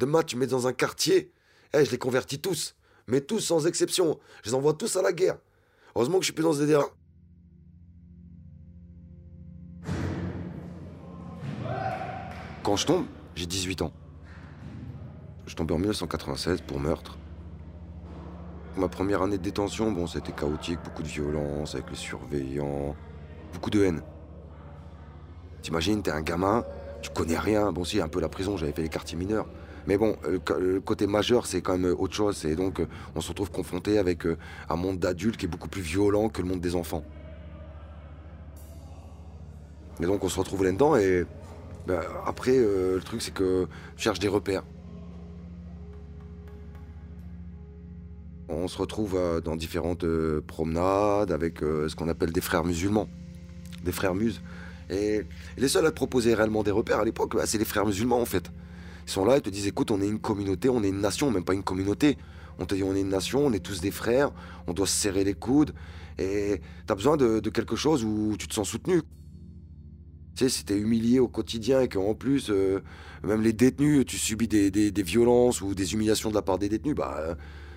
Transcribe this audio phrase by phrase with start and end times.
[0.00, 1.30] Demain, tu mets dans un quartier,
[1.74, 2.74] eh, je les convertis tous.
[3.06, 4.18] Mais tous sans exception.
[4.42, 5.36] Je les envoie tous à la guerre.
[5.94, 6.86] Heureusement que je suis plus dans ce délire.
[12.62, 13.92] Quand je tombe, j'ai 18 ans.
[15.46, 17.18] Je tombe en 1996 pour meurtre.
[18.76, 22.96] Ma première année de détention, bon, c'était chaotique, beaucoup de violence avec les surveillants,
[23.52, 24.02] beaucoup de haine.
[25.60, 26.64] T'imagines, t'es un gamin,
[27.02, 27.70] tu connais rien.
[27.70, 29.46] Bon, si, un peu la prison, j'avais fait les quartiers mineurs.
[29.86, 30.16] Mais bon,
[30.58, 32.44] le, côté majeur, c'est quand même autre chose.
[32.44, 34.36] Et donc, euh, on se retrouve confronté avec euh,
[34.68, 37.04] un monde d'adultes qui est beaucoup plus violent que le monde des enfants.
[40.00, 40.96] Et donc, on se retrouve là-dedans.
[40.96, 41.24] Et
[41.86, 43.66] ben, après, euh, le truc, c'est que
[43.96, 44.64] je cherche des repères.
[48.48, 50.04] On se retrouve dans différentes
[50.40, 53.08] promenades avec ce qu'on appelle des frères musulmans,
[53.84, 54.42] des frères muses.
[54.90, 55.22] Et
[55.56, 58.24] les seuls à proposer réellement des repères à l'époque, bah, c'est les frères musulmans en
[58.24, 58.50] fait.
[59.06, 61.30] Ils sont là, ils te disent écoute, on est une communauté, on est une nation,
[61.30, 62.16] même pas une communauté.
[62.58, 64.30] On te dit on est une nation, on est tous des frères,
[64.66, 65.72] on doit se serrer les coudes.
[66.18, 69.00] Et tu as besoin de, quelque chose où tu te sens soutenu.
[70.36, 72.80] Tu sais, si t'es humilié au quotidien et qu'en plus, euh,
[73.24, 76.94] même les détenus, tu subis des, violences ou des humiliations de la part des détenus,
[76.94, 77.36] bah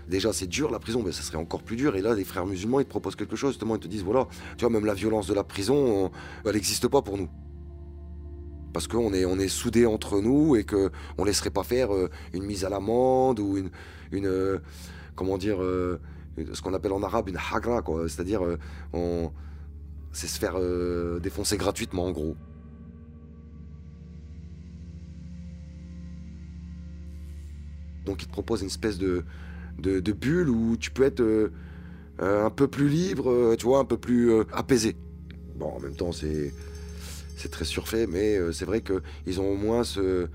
[0.10, 1.96] déjà c'est dur la prison, mais ça serait encore plus dur.
[1.96, 4.28] Et là, les frères musulmans, ils te proposent quelque chose, justement, ils te disent voilà,
[4.58, 6.12] tu vois, même la violence de la prison,
[6.46, 7.30] elle n'existe pas pour nous.
[8.74, 12.10] Parce qu'on est, on est soudés entre nous et qu'on ne laisserait pas faire euh,
[12.34, 13.70] une mise à l'amende ou une,
[14.12, 14.58] une euh,
[15.16, 16.02] comment dire, euh,
[16.54, 18.10] ce qu'on appelle en arabe une hagra, quoi.
[18.10, 18.42] C'est-à-dire,
[18.92, 19.32] on,
[20.12, 20.56] c'est se faire
[21.22, 22.36] défoncer gratuitement, en gros.
[28.06, 29.24] Donc ils te proposent une espèce de,
[29.78, 31.52] de, bulle où tu peux être
[32.20, 34.96] un peu plus libre, tu vois, un peu plus apaisé.
[35.56, 36.52] Bon, en même temps, c'est
[37.38, 40.28] c'est très surfait, mais c'est vrai qu'ils ont au moins ce,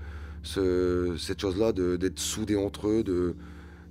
[0.43, 3.35] ce cette chose-là d'être soudés entre eux de,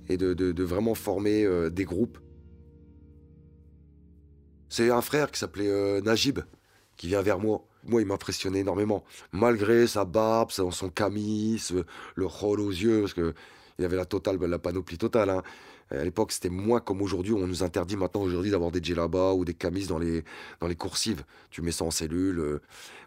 [0.07, 2.19] et de, de, vraiment former des groupes.
[4.69, 6.39] C'est un frère qui s'appelait Najib
[6.99, 7.65] qui vient vers moi.
[7.85, 9.05] Moi, il m'impressionnait énormément.
[9.31, 11.61] Malgré sa barbe, son camis,
[12.15, 13.33] le rôle aux yeux, parce que
[13.79, 15.29] il y avait la totale, la panoplie totale.
[15.29, 15.41] Hein.
[15.91, 17.33] À l'époque, c'était moins comme aujourd'hui.
[17.33, 20.23] On nous interdit maintenant aujourd'hui d'avoir des djellabas ou des camises dans les,
[20.59, 21.23] dans les coursives.
[21.49, 22.39] Tu mets ça en cellule.
[22.39, 22.61] Euh.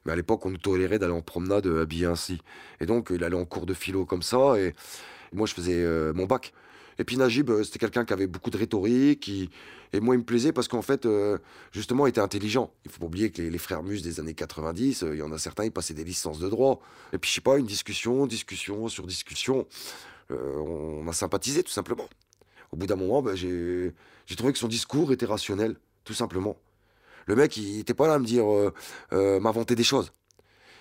[0.04, 2.40] Mais à l'époque, on nous tolérait d'aller en promenade euh, habillé ainsi.
[2.80, 4.58] Et donc, il allait en cours de philo comme ça.
[4.58, 4.74] Et,
[5.32, 6.52] moi, je faisais euh, mon bac.
[6.98, 9.30] Et puis Najib, c'était quelqu'un qui avait beaucoup de rhétorique.
[9.94, 11.08] Et moi, il me plaisait parce qu'en fait,
[11.72, 12.70] justement, il était intelligent.
[12.84, 15.38] Il faut pas oublier que les, frères Mus des années 90, il y en a
[15.38, 16.82] certains, ils passaient des licences de droit.
[17.14, 19.66] Et puis, je sais pas, une discussion, discussion sur discussion.
[20.32, 22.08] Euh, on a sympathisé tout simplement.
[22.70, 23.92] Au bout d'un moment, ben, j'ai
[24.36, 26.56] trouvé que son discours était rationnel, tout simplement.
[27.26, 28.72] Le mec, il n'était pas là à me dire, euh,
[29.12, 30.10] euh, m'inventer des choses.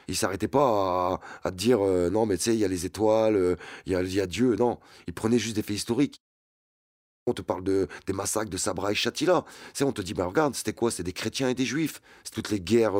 [0.08, 3.94] Il s'arrêtait pas à, dire, non, mais tu sais, il y a les étoiles, il
[3.94, 4.56] y a, Dieu.
[4.56, 6.22] Non, il prenait juste des faits historiques.
[7.28, 9.46] On te parle de, des massacres de Sabra et Shatila.
[9.74, 10.92] C'est, on te dit, bah, regarde, c'était quoi?
[10.92, 12.02] C'était des chrétiens et des juifs.
[12.24, 12.98] C'est toutes les guerres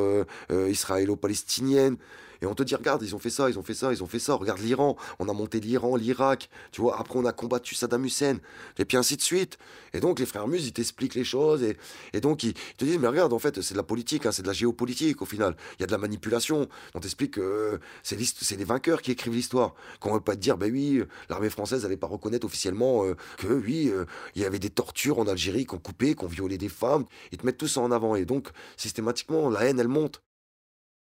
[0.50, 1.98] israélo-palestiniennes.
[2.42, 4.08] Et on te dit, regarde, ils ont fait ça, ils ont fait ça, ils ont
[4.08, 4.34] fait ça.
[4.34, 6.50] Regarde l'Iran, on a monté l'Iran, l'Irak.
[6.72, 8.38] Tu vois, après on a combattu Saddam Hussein.
[8.80, 9.58] Et puis ainsi de suite.
[9.94, 11.62] Et donc les frères Mus, ils t'expliquent les choses.
[11.64, 11.78] Et,
[12.14, 14.42] et donc ils, te disent, mais regarde, en fait, c'est de la politique, hein, c'est
[14.42, 15.56] de la géopolitique au final.
[15.78, 16.68] Il y a de la manipulation.
[16.96, 18.18] On t'explique que c'est
[18.58, 19.76] les vainqueurs qui écrivent l'histoire.
[20.00, 23.16] Qu'on ne veut pas te dire, ben oui, l'armée française n'allait pas reconnaître officiellement euh,
[23.38, 26.70] que oui, euh, il y avait des tortures en Algérie qu'on coupait, qu'on violait des
[26.70, 27.06] femmes.
[27.32, 28.16] Ils te mettent tout ça en avant.
[28.16, 30.24] Et donc, systématiquement, la haine, elle monte.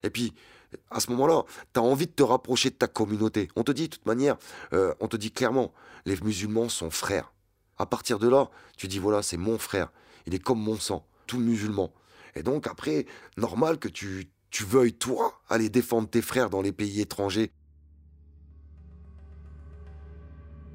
[0.03, 0.35] Et puis,
[0.91, 3.49] à ce moment-là, tu as envie de te rapprocher de ta communauté.
[3.57, 4.37] On te dit, de toute manière,
[4.73, 5.73] euh, on te dit clairement,
[6.05, 7.33] les musulmans sont frères.
[7.79, 9.93] À partir de là, tu dis, voilà, c'est mon frère.
[10.27, 11.93] Il est comme mon sang, tout musulman.
[12.35, 13.07] Et donc, après,
[13.37, 14.29] normal que tu,
[14.61, 17.51] veuilles, toi, aller défendre tes frères dans les pays étrangers.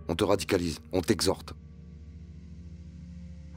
[0.08, 1.53] On te radicalise, on t'exhorte.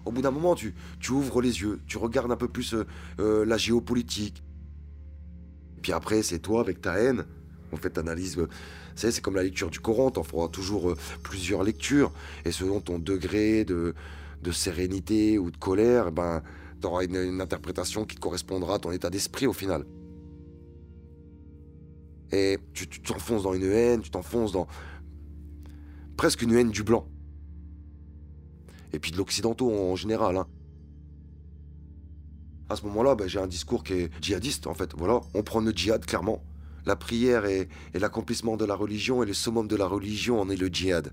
[0.05, 2.87] Au bout d'un moment, tu, tu ouvres les yeux, tu regardes un peu plus euh,
[3.19, 4.44] euh, la géopolitique,
[5.85, 7.27] puis après, c'est toi avec ta haine.
[7.71, 8.39] En fait, analyse.
[8.39, 8.49] Euh,
[8.95, 12.11] c'est comme la lecture du Coran, t'en feras toujours euh, plusieurs lectures.
[12.47, 13.95] Et selon ton degré de,
[14.51, 16.43] sérénité ou de colère, ben,
[16.81, 19.85] tu auras une, interprétation qui correspondra à ton état d'esprit au final.
[22.33, 24.67] Et tu t'enfonces dans une haine, tu t'enfonces dans
[26.17, 27.07] presque une haine du blanc.
[28.95, 30.39] Et puis de l'occidentaux en général.
[30.39, 30.47] Hein
[32.69, 34.93] à ce moment-là, ben, j'ai un discours qui est djihadiste, en fait.
[34.97, 36.43] Voilà, on prend le djihad, clairement.
[36.87, 40.57] La prière et, l'accomplissement de la religion et le summum de la religion en est
[40.57, 41.13] le djihad.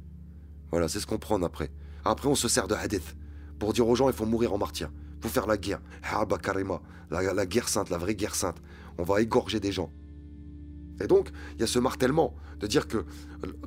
[0.72, 1.72] Voilà, c'est ce qu'on prend après.
[2.06, 3.16] Après, on se sert de hadith
[3.60, 4.90] pour dire aux gens il faut mourir en martyr,
[5.20, 5.82] pour faire la guerre.
[6.02, 6.82] Harba Karima,
[7.12, 8.58] la, guerre sainte, la vraie guerre sainte.
[8.98, 9.92] On va égorger des gens.
[11.00, 13.06] Et donc, il y a ce martèlement de dire que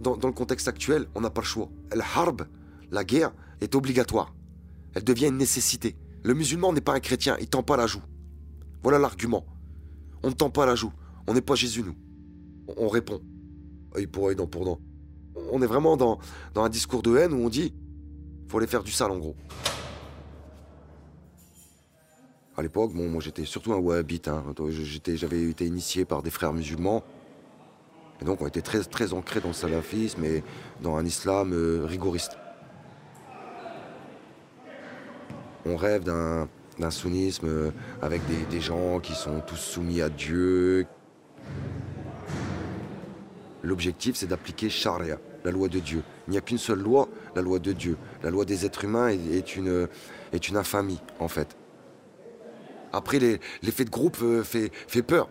[0.01, 1.69] dans, le contexte actuel, on n'a pas le choix.
[1.95, 2.43] La harb,
[2.91, 4.35] la guerre, est obligatoire.
[4.95, 5.97] Elle devient une nécessité.
[6.25, 8.03] Le musulman n'est pas un chrétien, il tend pas la joue.
[8.83, 9.45] Voilà l'argument.
[10.23, 10.93] On ne tend pas la joue.
[11.27, 11.95] On n'est pas Jésus, nous.
[12.79, 13.21] On, répond.
[13.95, 14.81] Œil pour œil, dent pour dent.
[15.53, 16.19] On est vraiment dans,
[16.57, 17.75] un discours de haine où on dit
[18.49, 19.37] faut aller faire du sale, en gros.
[22.57, 24.29] À l'époque, bon, moi j'étais surtout un wahhabite.
[24.29, 24.45] Hein.
[25.15, 27.05] J'avais été initié par des frères musulmans.
[28.23, 30.43] Et donc on était très, très ancrés dans le salafisme et
[30.81, 32.39] dans un islam euh, rigoriste.
[35.67, 36.49] On rêve d'un,
[36.91, 37.71] sunnisme euh,
[38.03, 38.21] avec
[38.51, 40.87] des, gens qui sont tous soumis à Dieu.
[43.63, 46.03] L'objectif, c'est d'appliquer Sharia, la loi de Dieu.
[46.29, 47.97] Il n'y a qu'une seule loi, la loi de Dieu.
[48.23, 49.89] La loi des êtres humains est, une,
[50.55, 51.57] infamie, en fait.
[52.93, 54.71] Après, l'effet de groupe euh, fait,
[55.03, 55.29] peur.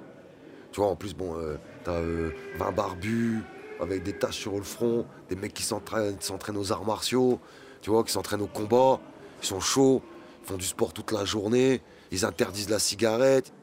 [0.71, 3.39] Tu vois, en plus, bon, euh, t'as 20 euh, barbus
[3.80, 7.39] avec des taches sur le front, des mecs qui s'entraînent aux arts martiaux,
[7.81, 9.00] tu vois, qui s'entraînent au combat,
[9.41, 10.01] ils sont chauds,
[10.44, 11.81] font du sport toute la journée,
[12.12, 13.54] ils interdisent la cigarette.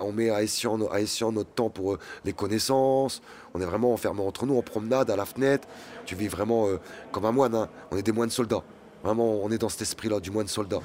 [0.00, 3.20] On met à escient, à notre temps pour les connaissances.
[3.52, 5.66] On est vraiment enfermés entre nous en promenade à la fenêtre.
[6.06, 6.68] Tu vis vraiment
[7.10, 7.54] comme un moine.
[7.56, 7.68] Hein.
[7.90, 8.62] On est des moines soldats.
[9.02, 10.80] Vraiment, on est dans cet esprit-là du moine soldat.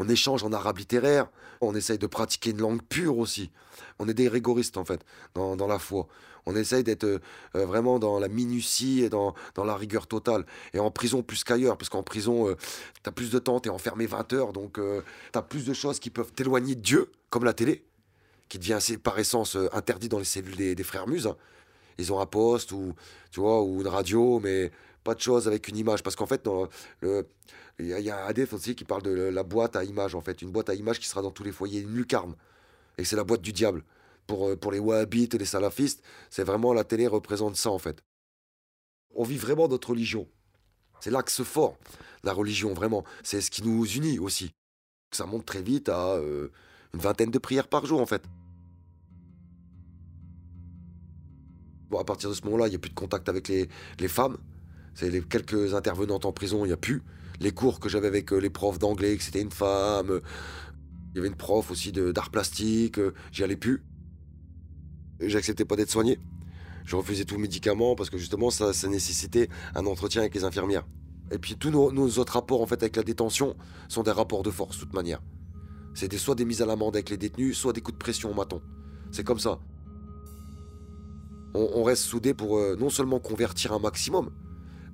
[0.00, 1.28] On échange en arabe littéraire,
[1.60, 3.50] on essaye de pratiquer une langue pure aussi.
[3.98, 5.04] On est des rigoristes en fait,
[5.34, 6.08] dans, la foi.
[6.46, 7.20] On essaye d'être euh,
[7.52, 10.46] vraiment dans la minutie et dans, la rigueur totale.
[10.72, 12.56] Et en prison plus qu'ailleurs, parce qu'en prison, euh,
[13.02, 15.02] tu as plus de temps, tu es enfermé 20 heures, donc euh,
[15.34, 17.84] tu as plus de choses qui peuvent t'éloigner de Dieu, comme la télé,
[18.48, 21.26] qui devient par essence interdit dans les cellules des, frères Muses.
[21.26, 21.36] Hein.
[21.98, 22.94] Ils ont un poste ou,
[23.32, 24.70] tu vois, ou une radio, mais
[25.04, 26.02] pas de choses avec une image.
[26.02, 26.48] Parce qu'en fait,
[27.02, 30.42] il y, a un hadith aussi qui parle de la boîte à images, en fait.
[30.42, 32.34] Une boîte à images qui sera dans tous les foyers, une lucarne.
[32.98, 33.84] Et c'est la boîte du diable.
[34.26, 37.78] Pour, euh, pour les wahhabites et les salafistes, c'est vraiment la télé représente ça, en
[37.78, 38.02] fait.
[39.14, 40.28] On vit vraiment notre religion.
[41.00, 41.78] C'est l'axe fort,
[42.22, 43.04] la religion, vraiment.
[43.22, 44.52] C'est ce qui nous unit aussi.
[45.12, 46.48] Ça monte très vite à euh,
[46.94, 48.22] une vingtaine de prières par jour, en fait.
[51.88, 53.68] Bon, à partir de ce moment-là, il n'y a plus de contact avec les,
[53.98, 54.36] les femmes.
[54.94, 57.02] C'est les quelques intervenantes en prison, il n'y a plus.
[57.40, 60.20] Les cours que j'avais avec euh, les profs d'anglais, que c'était une femme.
[61.12, 63.82] Il y avait une prof aussi d'art plastique, euh, j'y allais plus.
[65.20, 66.18] J'acceptais pas d'être soigné.
[66.84, 70.86] Je refusais tout médicament parce que justement ça, nécessitait un entretien avec les infirmières.
[71.30, 73.56] Et puis tous nos, autres rapports en fait avec la détention
[73.88, 75.22] sont des rapports de force de toute manière.
[75.94, 78.34] C'était soit des mises à l'amende avec les détenus, soit des coups de pression au
[78.34, 78.62] maton.
[79.10, 79.60] C'est comme ça.
[81.52, 84.30] On, reste soudés pour euh, non seulement convertir un maximum,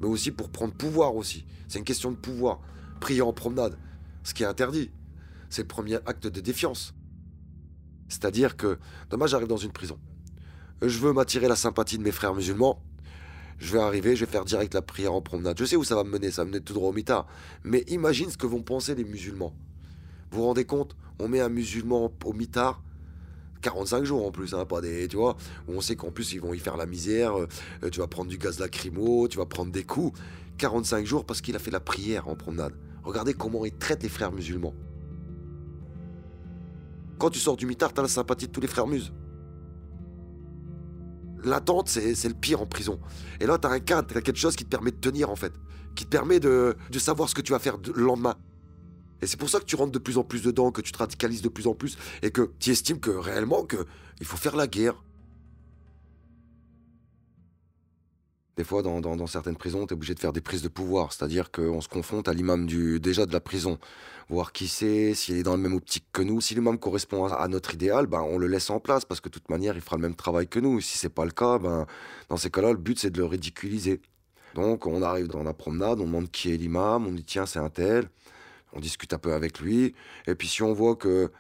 [0.01, 1.45] mais aussi pour prendre pouvoir aussi.
[1.69, 2.61] C'est une question de pouvoir.
[3.01, 3.77] Prier en promenade,
[4.23, 4.91] ce qui est interdit,
[5.51, 6.95] c'est le premier acte de défiance.
[8.09, 8.79] C'est-à-dire que,
[9.11, 9.99] dommage, j'arrive dans une prison.
[10.83, 12.83] Je veux m'attirer la sympathie de mes frères musulmans.
[13.59, 15.59] Je vais arriver, je vais faire direct la prière en promenade.
[15.59, 17.27] Je sais où ça va me mener, ça va me mener tout droit au mitard.
[17.65, 19.55] Mais imagine ce que vont penser les musulmans.
[20.31, 22.83] Vous vous rendez compte On met un musulman au mitard,
[23.63, 25.37] 45 jours en plus, hein, pas des, tu vois,
[25.69, 27.47] où on sait qu'en plus ils vont y faire la misère, euh,
[27.91, 30.19] tu vas prendre du gaz lacrymo, tu vas prendre des coups.
[30.59, 32.75] 45 jours parce qu'il a fait la prière en promenade.
[33.05, 34.75] Regardez comment ils traitent les frères musulmans.
[37.19, 39.13] Quand tu sors du mitard, t'as la sympathie de tous les frères muses.
[41.45, 42.99] L'attente, c'est le pire en prison.
[43.41, 45.53] Et là, t'as un cadre, t'as quelque chose qui te permet de tenir en fait,
[45.95, 48.37] qui te permet de, de savoir ce que tu vas faire le lendemain.
[49.23, 50.99] Et c'est pour ça que tu rentres de plus en plus dedans, que tu te
[50.99, 53.87] radicalises de plus en plus, et que tu estimes que réellement que
[54.21, 55.03] il faut faire la guerre.
[58.57, 61.51] Des fois, dans, certaines prisons, tu es obligé de faire des prises de pouvoir, c'est-à-dire
[61.51, 63.79] qu'on se confronte à l'imam déjà de la prison,
[64.31, 66.41] voir qui c'est, s'il est dans le même optique que nous.
[66.41, 69.35] Si l'imam correspond à, notre idéal, ben, on le laisse en place, parce que de
[69.35, 70.81] toute manière, il fera le même travail que nous.
[70.81, 71.87] Si c'est pas le cas, ben,
[72.31, 74.01] dans ces cas-là, le but, c'est de le ridiculiser.
[74.55, 77.59] Donc, on arrive dans la promenade, on demande qui est l'imam, on dit tiens, c'est
[77.59, 78.09] un tel
[78.73, 79.95] on discute un peu avec lui.
[80.27, 81.31] Et puis si on voit que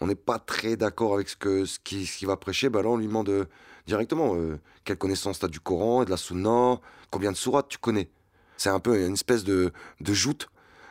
[0.00, 2.88] on n'est pas très d'accord avec ce que ce qui, ce va prêcher, ben là
[2.88, 3.44] on lui demande euh,
[3.86, 7.68] directement euh, quelle connaissance tu as du Coran et de la Sunna, combien de sourates
[7.68, 8.10] tu connais?
[8.56, 10.48] C'est un peu une espèce de, de joute.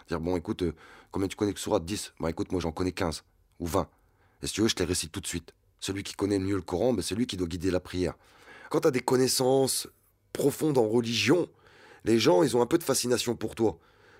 [0.07, 0.73] Dire bon écoute, euh,
[1.11, 1.85] combien tu connais de sourates?
[1.85, 3.23] 10 Bah écoute, moi j'en connais 15
[3.59, 3.87] ou 20.
[4.41, 5.53] Et si tu veux, je te les récite tout de suite.
[5.79, 8.15] Celui qui connaît mieux le Coran, ben, c'est lui qui doit guider la prière.
[8.69, 9.87] Quand tu as des connaissances
[10.33, 11.47] profondes en religion,
[12.05, 13.77] les gens, ils ont un peu de fascination pour toi.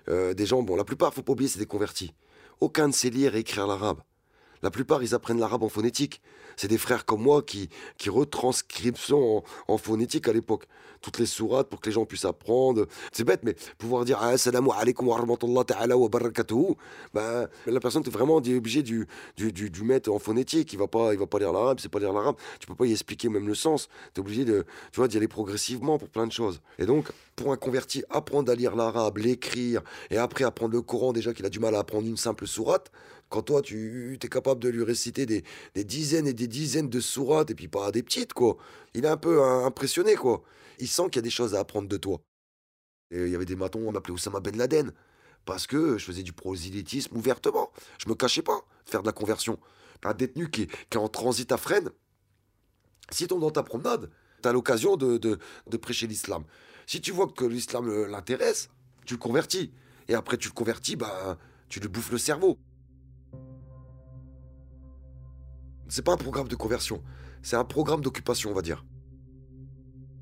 [0.08, 2.14] Euh, des gens, bon, la plupart, faut pas oublier, c'est des convertis.
[2.60, 4.00] Aucun ne sait lire et écrire l'arabe.
[4.62, 6.20] La plupart, ils apprennent l'arabe en phonétique.
[6.56, 10.66] C'est des frères comme moi qui, qui retranscrivent en, en phonétique à l'époque.
[11.00, 12.86] Toutes les sourates pour que les gens puissent apprendre.
[13.10, 16.74] C'est bête, mais pouvoir dire Assalamu alaikum wa rahmatullah ta'ala wa barakatuhu,
[17.14, 20.74] ben, la personne est vraiment obligée du, du, du, mettre en phonétique.
[20.74, 22.36] Il va va pas lire l'arabe, c'est pas lire l'arabe.
[22.58, 23.88] Tu peux pas y expliquer même le sens.
[24.14, 26.60] Tu es obligé d'y aller progressivement pour plein de choses.
[26.78, 31.14] Et donc, pour un converti, apprendre à lire l'arabe, l'écrire, et après apprendre le Coran,
[31.14, 32.90] déjà qu'il a du mal à apprendre une simple sourate,
[33.30, 35.44] quand toi, tu es capable de lui réciter des,
[35.76, 38.58] dizaines et des dizaines de sourates, et puis pas des petites, quoi.
[38.92, 40.42] Il est un peu impressionné, quoi.
[40.78, 42.20] Il sent qu'il y a des choses à apprendre de toi.
[43.10, 44.92] Et il y avait des matons, on m'appelait Oussama Ben Laden,
[45.44, 47.70] parce que je faisais du prosélytisme ouvertement.
[47.98, 49.58] Je me cachais pas faire de la conversion.
[50.02, 51.90] Un détenu qui est, en transit à Fresnes,
[53.10, 54.10] si tu dans ta promenade,
[54.42, 56.44] tu as l'occasion de, de prêcher l'islam.
[56.86, 58.70] Si tu vois que l'islam euh, l'intéresse,
[59.06, 59.72] tu le convertis.
[60.08, 62.58] Et après, tu le convertis, bah, tu lui bouffes le cerveau.
[65.90, 67.02] C'est pas un programme de conversion,
[67.42, 68.84] c'est un programme d'occupation, on va dire.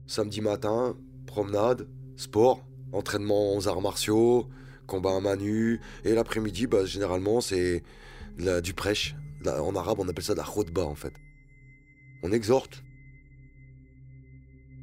[0.06, 0.96] Samedi matin,
[1.26, 4.48] promenade, sport, entraînement aux arts martiaux,
[4.86, 7.82] combat à main nue, et l'après-midi, bah, généralement, c'est
[8.62, 9.14] du prêche.
[9.44, 11.12] en arabe, on appelle ça la khutbah, en fait.
[12.22, 12.82] On exhorte.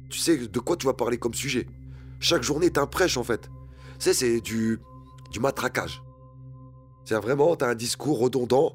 [0.08, 1.66] Tu sais de quoi tu vas parler comme sujet.
[2.20, 3.50] Chaque journée est un prêche, en fait.
[3.98, 4.78] Tu c'est du,
[5.32, 6.00] du matraquage.
[7.04, 8.72] C'est vraiment, t'as un discours redondant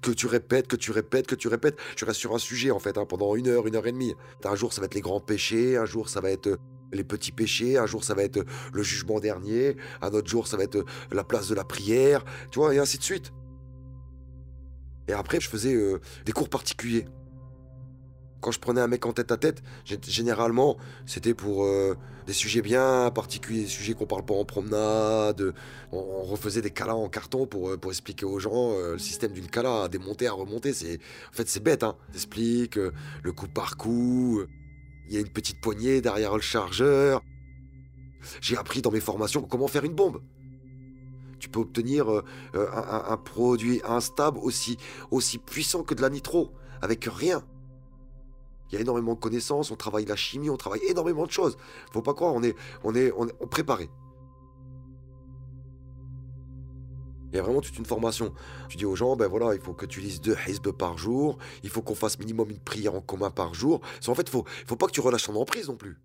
[0.00, 1.76] que tu répètes, que tu répètes, que tu répètes.
[1.96, 4.14] Tu restes sur un sujet en fait hein, pendant une heure, une heure et demie.
[4.44, 6.56] Un jour ça va être les grands péchés, un jour ça va être euh,
[6.92, 10.46] les petits péchés, un jour ça va être euh, le jugement dernier, un autre jour
[10.46, 13.32] ça va être euh, la place de la prière, tu vois, et ainsi de suite.
[15.08, 15.76] Et après je faisais
[16.24, 17.06] des cours particuliers.
[18.40, 19.62] Quand je prenais un mec en tête à tête,
[20.06, 20.76] généralement,
[21.06, 25.54] c'était pour euh, des sujets bien particuliers, des sujets qu'on parle pas en promenade.
[25.90, 29.32] On, refaisait des calas en carton pour, euh, pour expliquer aux gens euh, le système
[29.32, 30.70] d'une cala, à démonter, à remonter.
[30.70, 31.96] En fait, c'est bête, hein.
[32.12, 34.42] T'expliques le coup par coup.
[35.08, 37.22] Il y a une petite poignée derrière le chargeur.
[38.40, 40.20] J'ai appris dans mes formations comment faire une bombe.
[41.38, 42.22] Tu peux obtenir un,
[42.54, 44.78] un, produit instable aussi,
[45.10, 46.50] aussi puissant que de la nitro,
[46.82, 47.44] avec rien.
[48.70, 51.56] Il y a énormément de connaissances, on travaille la chimie, on travaille énormément de choses.
[51.92, 52.54] Faut pas croire, on est,
[52.84, 53.88] on est, on est préparé.
[57.32, 58.32] Il y a vraiment toute une formation.
[58.68, 61.38] Tu dis aux gens, ben voilà, il faut que tu lises deux hizb par jour,
[61.62, 63.80] il faut qu'on fasse minimum une prière en commun par jour.
[64.06, 65.98] En fait, il faut, faut pas que tu relâches ton emprise non plus.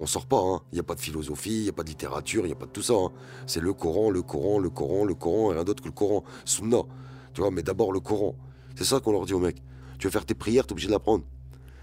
[0.00, 0.62] On sort pas, hein.
[0.72, 2.56] Il n'y a pas de philosophie, il n'y a pas de littérature, il n'y a
[2.56, 2.94] pas de tout ça.
[2.94, 3.12] Hein.
[3.46, 6.24] C'est le Coran, le Coran, le Coran, le Coran, et rien d'autre que le Coran.
[6.44, 6.82] Sunna.
[7.34, 8.36] Tu vois, mais d'abord le Coran.
[8.76, 9.62] C'est ça qu'on leur dit aux mecs.
[9.98, 11.24] Tu veux faire tes prières, tu es obligé de l'apprendre.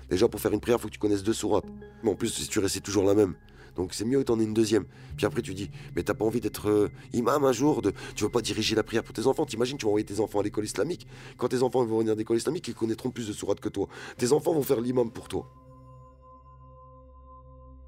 [0.10, 1.66] Déjà, pour faire une prière, il faut que tu connaisses deux sourates.
[2.04, 3.36] Mais en plus, si tu récites toujours la même.
[3.76, 4.86] Donc c'est mieux que en aies une deuxième.
[5.18, 7.82] Puis après, tu dis, mais t'as pas envie d'être euh, imam un jour.
[8.16, 9.46] Tu veux pas diriger la prière pour tes enfants?
[9.46, 11.08] T'imagines, tu vas envoyer tes enfants à l'école islamique.
[11.38, 13.88] Quand tes enfants vont venir à l'école islamique, ils connaîtront plus de sourates que toi.
[14.18, 15.52] Tes enfants vont faire l'imam pour toi.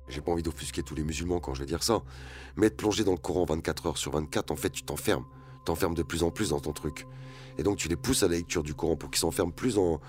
[0.10, 2.02] J'ai pas envie d'offusquer tous les musulmans quand je vais dire ça.
[2.56, 5.26] Mais être plongé dans le Coran 24 heures sur 24, en fait, tu t'enfermes.
[5.66, 7.06] T'enfermes de plus en plus dans ton truc.
[7.58, 10.00] Et donc tu les pousses à la lecture du Coran pour qu'ils s'enferment plus dans,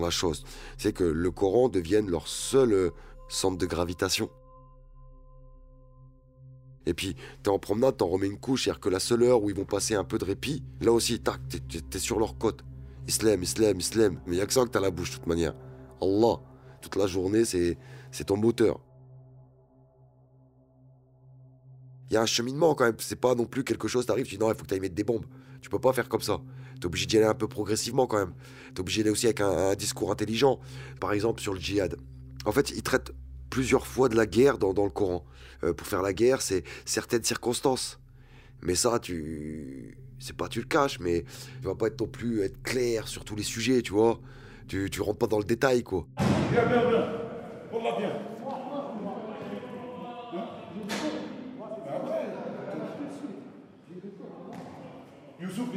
[0.00, 0.44] la chose.
[0.76, 2.90] C'est que le Coran devienne leur seul euh,
[3.28, 4.28] centre de gravitation.
[6.86, 9.48] Et puis, t'es en promenade, t'en remets une couche, c'est-à-dire que la seule heure où
[9.48, 11.40] ils vont passer un peu de répit, là aussi, tac,
[11.90, 12.62] t'es, sur leur côte.
[13.06, 14.20] Islam, islam, islam.
[14.26, 15.54] Mais il a que ça que t'as la bouche, de toute manière.
[16.02, 16.40] Allah,
[16.82, 17.78] toute la journée, c'est,
[18.26, 18.80] ton moteur.
[22.10, 24.36] Il y a un cheminement quand même, c'est pas non plus quelque chose, t'arrives, tu
[24.36, 25.24] dis non, il faut que tu ailles mettre des bombes.
[25.62, 26.40] Tu peux pas faire comme ça.
[26.74, 28.34] Tu es obligé d'y aller un peu progressivement quand même.
[28.68, 30.60] Tu es obligé d'aller aussi avec un, discours intelligent.
[31.00, 31.96] Par exemple, sur le djihad.
[32.44, 33.12] En fait, il traite
[33.50, 35.24] plusieurs fois de la guerre dans, le Coran.
[35.62, 37.98] Euh, pour faire la guerre, c'est certaines circonstances.
[38.62, 39.98] Mais ça, tu.
[40.18, 41.24] C'est pas tu le caches, mais
[41.60, 44.20] tu vas pas être non plus être clair sur tous les sujets, tu vois.
[44.68, 46.06] Tu, tu rentres pas dans le détail, quoi.
[46.50, 47.24] Bien, bien, bien.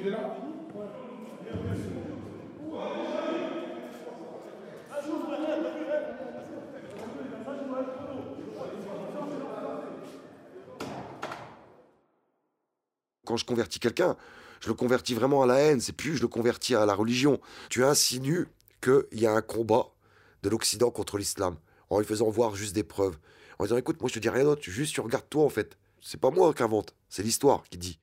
[0.04, 0.47] Bien.
[13.26, 14.16] Quand je convertis quelqu'un,
[14.62, 17.42] je le convertis vraiment à la haine, c'est plus je le convertis à la religion.
[17.70, 18.48] Tu insinues
[18.82, 19.88] qu'il y a un combat
[20.44, 21.58] de l'Occident contre l'islam,
[21.90, 23.18] en lui faisant voir juste des preuves.
[23.60, 25.78] En disant écoute, moi je te dis rien d'autre, juste tu regardes toi en fait.
[26.00, 28.00] C'est pas moi qui invente, c'est l'histoire qui dit.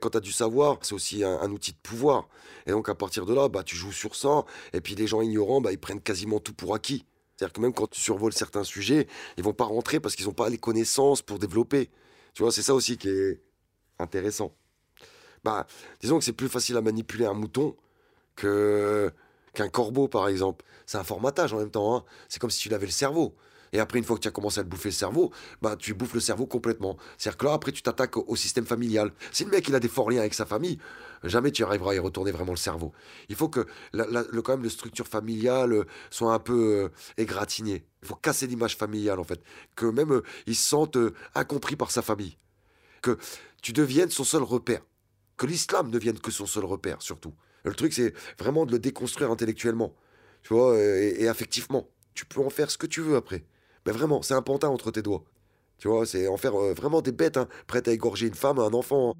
[0.00, 2.28] Quand tu as du savoir, c'est aussi un, outil de pouvoir.
[2.66, 5.20] Et donc à partir de là, bah, tu joues sur ça, et puis les gens
[5.22, 7.04] ignorants, bah, ils prennent quasiment tout pour acquis.
[7.36, 10.32] C'est-à-dire que même quand tu survoles certains sujets, ils vont pas rentrer parce qu'ils n'ont
[10.32, 11.90] pas les connaissances pour développer.
[12.34, 13.40] Tu vois, c'est ça aussi qui est
[13.98, 14.54] intéressant.
[15.44, 15.66] Bah,
[16.00, 17.76] disons que c'est plus facile à manipuler un mouton
[18.34, 19.12] que
[19.54, 20.64] qu'un corbeau, par exemple.
[20.86, 21.96] C'est un formatage en même temps.
[21.96, 22.04] Hein.
[22.28, 23.34] C'est comme si tu l'avais le cerveau.
[23.72, 25.32] Et après, une fois que tu as commencé à le bouffer le cerveau,
[25.62, 26.96] bah, tu bouffes le cerveau complètement.
[27.16, 29.12] C'est-à-dire que là, après, tu t'attaques au, système familial.
[29.32, 30.78] Si le mec, il a des forts liens avec sa famille,
[31.24, 32.92] jamais tu arriveras à y retourner vraiment le cerveau.
[33.28, 37.84] Il faut que, le, quand même, la structure familiale euh, soit un peu euh, égratignée.
[38.02, 39.40] Il faut casser l'image familiale, en fait.
[39.74, 40.96] Que même, euh, il se sente
[41.34, 42.36] incompris par sa famille.
[43.02, 43.18] Que
[43.60, 44.82] tu deviennes son seul repère.
[45.36, 47.34] Que l'islam ne devienne que son seul repère, surtout.
[47.64, 49.94] Le truc, c'est vraiment de le déconstruire intellectuellement,
[50.42, 51.88] tu vois, et affectivement.
[52.14, 53.44] Tu peux en faire ce que tu veux après.
[53.88, 55.24] Mais vraiment, c'est un pantin entre tes doigts.
[55.78, 58.58] Tu vois, c'est en faire euh, vraiment des bêtes, hein, prêtes à égorger une femme,
[58.58, 59.14] un enfant.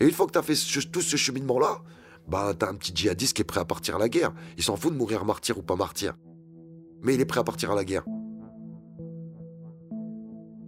[0.00, 0.56] Et une fois que t'as fait
[0.90, 1.80] tout ce cheminement-là,
[2.26, 4.32] bah t'as un petit djihadiste qui est prêt à partir à la guerre.
[4.56, 6.16] Il s'en fout de mourir martyr ou pas martyr.
[7.02, 8.02] Mais il est prêt à partir à la guerre.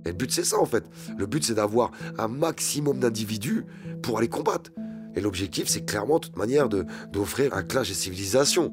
[0.04, 0.84] Et le but c'est ça en fait.
[1.18, 3.64] Le but c'est d'avoir un maximum d'individus
[4.04, 4.70] pour aller combattre.
[5.16, 8.72] Et l'objectif c'est clairement de toute manière d'offrir un clash des civilisations.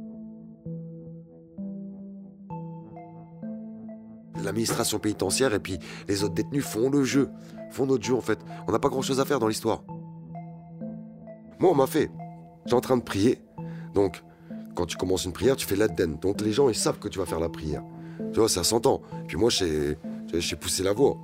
[4.48, 5.78] L'administration pénitentiaire et puis
[6.08, 7.30] les autres détenus font le jeu,
[7.70, 8.40] font notre jeu en fait.
[8.68, 9.84] On n'a pas grand chose à faire dans l'histoire.
[11.60, 12.12] Moi, on m'a fait.
[12.66, 13.42] J'étais en train de prier.
[13.96, 14.22] Donc,
[14.76, 16.18] quand tu commences une prière, tu fais l'adden.
[16.22, 17.84] Donc, les gens, ils savent que tu vas faire la prière.
[18.32, 19.02] Tu vois, ça s'entend.
[19.28, 19.98] Puis moi, j'ai
[20.56, 21.18] poussé la voix.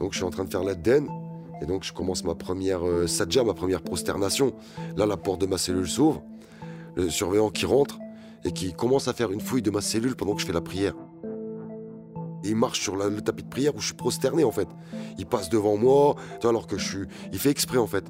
[0.00, 1.06] Donc, je suis en train de faire l'adden.
[1.60, 4.54] Et donc, je commence ma première euh, sadja, ma première prosternation.
[4.96, 6.22] Là, la porte de ma cellule s'ouvre.
[6.96, 7.98] Le surveillant qui rentre
[8.44, 10.60] et qui commence à faire une fouille de ma cellule pendant que je fais la
[10.60, 10.94] prière
[12.44, 14.68] il marche sur le tapis de prière où je suis prosterné en fait.
[15.18, 17.06] Il passe devant moi, alors que je suis.
[17.32, 18.04] Il fait exprès en fait.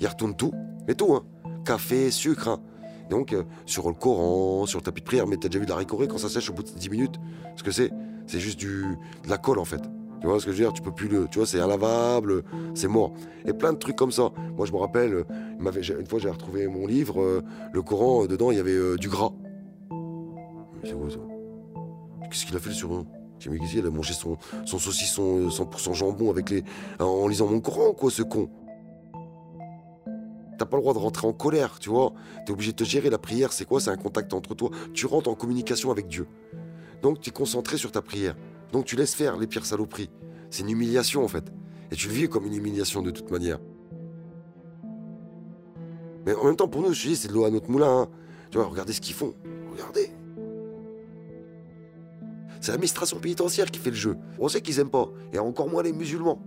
[0.00, 0.52] Il retourne tout,
[0.88, 1.24] mais tout, hein.
[1.64, 2.60] Café, sucre, hein.
[3.10, 5.70] Donc, euh, sur le Coran, sur le tapis de prière, mais t'as déjà vu de
[5.70, 7.16] la ricorée quand ça sèche au bout de 10 minutes?
[7.56, 7.90] Ce que c'est
[8.26, 8.84] C'est juste du,
[9.24, 9.82] de la colle en fait.
[10.20, 10.72] Tu vois ce que je veux dire?
[10.72, 11.26] Tu peux plus le.
[11.28, 13.12] Tu vois, c'est inlavable, c'est mort.
[13.46, 14.30] Et plein de trucs comme ça.
[14.56, 15.24] Moi, je me rappelle, euh,
[15.98, 17.42] une fois, j'ai retrouvé mon livre, euh,
[17.72, 19.32] le Coran, dedans, il y avait du gras.
[20.84, 21.29] C'est quoi ça
[22.28, 23.06] Qu'est-ce qu'il a fait sur eux
[23.38, 26.64] J'ai il a mangé son, son saucisson 100% euh, jambon avec les,
[26.98, 28.50] en lisant mon Coran, quoi, ce con.
[30.58, 32.12] T'as pas le droit de rentrer en colère, tu vois.
[32.44, 33.08] T'es obligé de te gérer.
[33.08, 33.80] La prière, c'est quoi?
[33.80, 34.70] C'est un contact entre toi.
[34.92, 36.26] Tu rentres en communication avec Dieu.
[37.00, 38.36] Donc tu es concentré sur ta prière.
[38.72, 40.10] Donc tu laisses faire les pires saloperies.
[40.50, 41.50] C'est une humiliation en fait.
[41.90, 43.58] Et tu le vis comme une humiliation de toute manière.
[46.26, 48.02] Mais en même temps, pour nous, je dis, c'est de l'eau à notre moulin.
[48.02, 48.08] Hein.
[48.50, 49.34] Tu vois, regardez ce qu'ils font.
[49.72, 50.10] Regardez.
[52.60, 54.16] C'est l'administration pénitentiaire qui fait le jeu.
[54.38, 56.40] On sait qu'ils aiment pas, et encore moins les musulmans.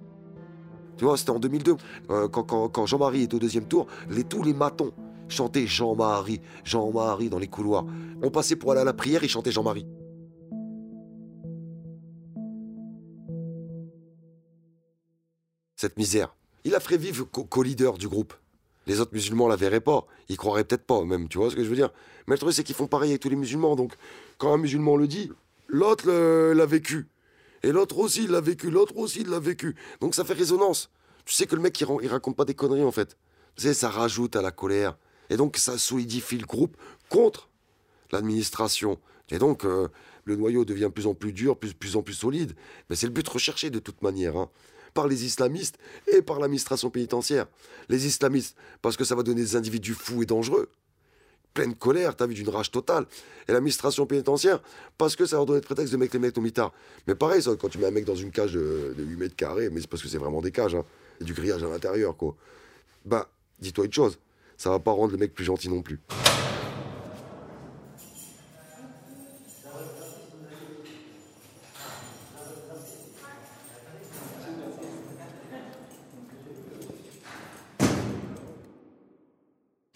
[0.98, 1.76] Tu vois, c'était en 2002,
[2.12, 4.92] euh, quand, Jean-Marie est au deuxième tour, les, tous les matons
[5.28, 7.86] chantaient Jean-Marie, Jean-Marie dans les couloirs.
[8.22, 9.88] On passait pour aller à la prière, ils chantaient Jean-Marie.
[15.76, 16.36] Cette misère.
[16.64, 18.34] Il a ferait vivre co-leader du groupe.
[18.86, 20.06] Les autres musulmans la verraient pas.
[20.30, 21.28] Ils croiraient peut-être pas, même.
[21.28, 21.90] Tu vois ce que je veux dire
[22.28, 23.76] Mais le truc, c'est qu'ils font pareil avec tous les musulmans.
[23.76, 23.94] Donc,
[24.38, 25.32] quand un musulman le dit,
[25.74, 26.10] l'autre
[26.54, 27.08] l'a vécu.
[27.64, 29.76] Et l'autre aussi l'a vécu, l'autre aussi l'a vécu.
[30.00, 30.90] Donc ça fait résonance.
[31.26, 33.18] Tu sais que le mec, il, raconte pas des conneries en fait.
[33.56, 34.98] Tu sais, ça rajoute à la colère.
[35.30, 36.78] Et donc ça solidifie le groupe
[37.10, 37.50] contre
[38.12, 39.00] l'administration.
[39.30, 39.88] Et donc euh,
[40.26, 42.54] le noyau devient de plus en plus dur, plus, plus en plus solide.
[42.90, 44.38] Mais c'est le but recherché de toute manière.
[44.38, 44.50] Hein.
[44.94, 45.80] par les islamistes
[46.14, 47.48] et par l'administration pénitentiaire.
[47.90, 50.70] Les islamistes, parce que ça va donner des individus fous et dangereux
[51.54, 53.06] pleine colère, t'as vu, d'une rage totale.
[53.48, 54.62] Et l'administration pénitentiaire,
[54.98, 56.74] parce que ça leur donnait de prétexte de mettre les mecs au mitard.
[57.08, 59.82] Mais pareil, quand tu mets un mec dans une cage de, 8 mètres carrés, mais
[59.82, 60.86] c'est parce que c'est vraiment des cages, hein,
[61.22, 62.36] et du grillage à l'intérieur, quoi.
[63.06, 64.20] Bah, dis-toi une chose,
[64.58, 66.00] ça va pas rendre le mec plus gentil non plus.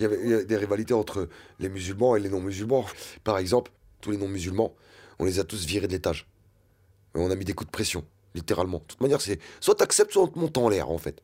[0.08, 2.86] Avait des rivalités entre les musulmans et les non-musulmans.
[3.24, 4.76] Par exemple, tous les non-musulmans,
[5.20, 6.28] on les a tous virés de l'étage.
[7.16, 8.80] On a mis des coups de pression, littéralement.
[8.80, 11.22] De toute manière, c'est soit t'acceptes, soit on te monte en l'air, en fait.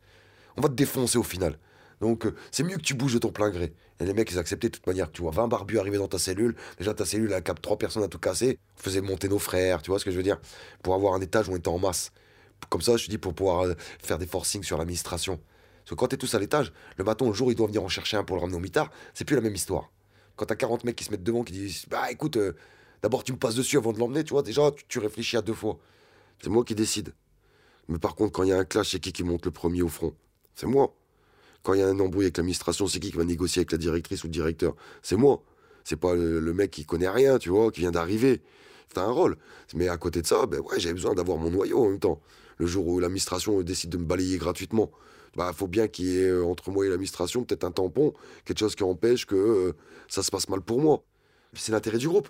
[0.57, 1.57] On va te défoncer au final.
[2.01, 3.73] Donc, euh, c'est mieux que tu bouges de ton plein gré.
[3.99, 5.11] Et les mecs, ils acceptaient de toute manière.
[5.11, 6.55] Tu vois, 20 barbus arriver dans ta cellule.
[6.77, 8.59] Déjà, ta cellule, elle capte 3 personnes à tout casser.
[8.77, 10.39] On faisait monter nos frères, tu vois ce que je veux dire
[10.81, 12.11] Pour avoir un étage où on était en masse.
[12.69, 15.39] Comme ça, je dis, pour pouvoir euh, faire des forcings sur l'administration.
[15.83, 17.89] Parce que quand t'es tous à l'étage, le bâton, le jour, il doit venir en
[17.89, 19.91] chercher un pour le ramener au mitard, c'est plus la même histoire.
[20.37, 22.53] Quand t'as 40 mecs qui se mettent devant, qui disent Bah écoute, euh,
[23.01, 25.53] d'abord tu me passes dessus avant de l'emmener, tu vois, déjà tu, réfléchis à deux
[25.53, 25.77] fois.
[26.41, 27.13] C'est moi qui décide.
[27.89, 29.81] Mais par contre, quand il y a un clash, c'est qui qui monte le premier
[29.81, 30.15] au front?
[30.55, 30.95] C'est moi.
[31.63, 34.23] Quand il y a un embrouille avec l'administration, c'est qui va négocier avec la directrice
[34.23, 34.75] ou le directeur?
[35.01, 35.43] C'est moi.
[35.83, 38.41] C'est pas le, mec qui connaît rien, tu vois, qui vient d'arriver.
[38.93, 39.37] T'as un rôle.
[39.75, 42.21] Mais à côté de ça, ben ouais, j'avais besoin d'avoir mon noyau en même temps.
[42.57, 44.91] Le jour où l'administration décide de me balayer gratuitement,
[45.35, 48.13] bah faut bien qu'il y ait euh, entre moi et l'administration peut-être un tampon,
[48.45, 49.73] quelque chose qui empêche que euh,
[50.07, 51.03] ça se passe mal pour moi.
[51.53, 52.29] C'est l'intérêt du groupe.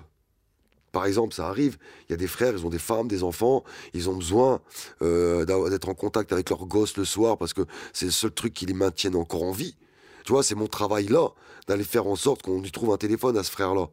[0.91, 3.63] Par exemple, ça arrive, il y a des frères, ils ont des femmes, des enfants,
[3.95, 4.61] ils ont besoin
[5.01, 7.63] euh, d'être en contact avec leurs gosses le soir parce que
[7.93, 9.75] c'est le seul truc qui les maintienne encore en vie.
[10.23, 11.29] Tu vois, c'est mon travail là,
[11.67, 13.89] d'aller faire en sorte qu'on lui trouve un téléphone à ce frère-là.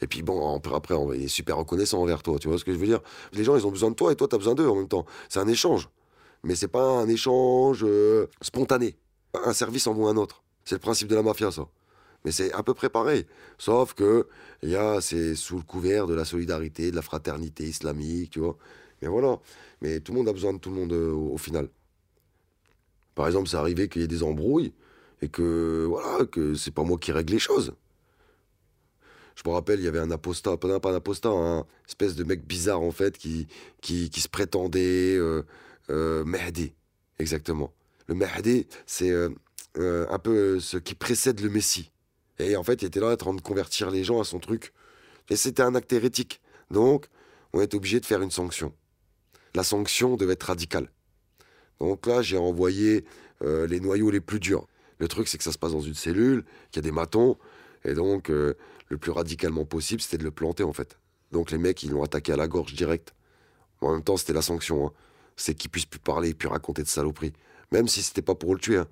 [0.00, 2.78] Et puis bon, après, il est super reconnaissant envers toi, tu vois ce que je
[2.78, 3.00] veux dire?
[3.32, 4.88] Les gens, ils ont besoin de toi et toi, tu as besoin d'eux en même
[4.88, 5.04] temps.
[5.28, 5.90] C'est un échange.
[6.42, 8.96] Mais c'est pas un échange euh, spontané.
[9.34, 10.42] Un service en un autre.
[10.64, 11.68] C'est le principe de la mafia, ça.
[12.24, 13.26] Mais c'est à peu près pareil.
[13.58, 14.26] Sauf que
[14.62, 18.56] y a, c'est sous le couvert de la solidarité, de la fraternité islamique, tu vois.
[19.00, 19.38] Mais voilà.
[19.80, 21.68] Mais tout le monde a besoin de tout le monde euh, au, final.
[23.14, 24.72] Par exemple, c'est arrivé qu'il y ait des embrouilles
[25.22, 27.74] et que, voilà, que c'est pas moi qui règle les choses.
[29.36, 32.46] Je me rappelle, il y avait un apostat, pas, un apostat, un espèce de mec
[32.46, 33.46] bizarre en fait qui,
[33.80, 35.46] qui, qui se prétendait euh,
[35.90, 36.24] euh.
[37.18, 37.72] Exactement.
[38.06, 39.12] Le Mahdi, c'est
[39.76, 41.90] un peu ce qui précède le Messie.
[42.38, 44.72] Et en fait, il était là en train de convertir les gens à son truc.
[45.28, 46.40] Et c'était un acte hérétique.
[46.70, 47.06] Donc,
[47.52, 48.72] on est obligé de faire une sanction.
[49.54, 50.90] La sanction devait être radicale.
[51.80, 53.04] Donc là, j'ai envoyé
[53.42, 54.66] euh, les noyaux les plus durs.
[54.98, 57.36] Le truc, c'est que ça se passe dans une cellule, qu'il y a des matons.
[57.84, 58.54] Et donc, euh,
[58.88, 60.98] le plus radicalement possible, c'était de le planter, en fait.
[61.32, 63.14] Donc les mecs, ils l'ont attaqué à la gorge direct.
[63.80, 64.88] En même temps, c'était la sanction.
[64.88, 64.92] Hein.
[65.36, 67.32] C'est qu'ils puissent plus parler, plus raconter de saloperies.
[67.72, 68.78] Même si c'était pas pour le tuer.
[68.78, 68.88] Hein.